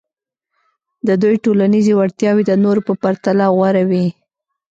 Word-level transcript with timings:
د 1.07 1.09
دوی 1.21 1.35
ټولنیزې 1.45 1.93
وړتیاوې 1.95 2.43
د 2.47 2.51
نورو 2.63 2.81
په 2.87 2.93
پرتله 3.01 3.45
غوره 3.55 3.83
وې. 3.89 4.07